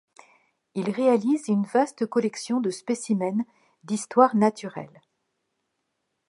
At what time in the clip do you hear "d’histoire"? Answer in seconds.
3.83-4.35